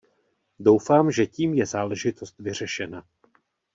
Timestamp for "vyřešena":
2.39-3.05